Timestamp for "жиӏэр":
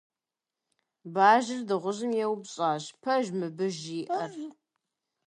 3.79-4.31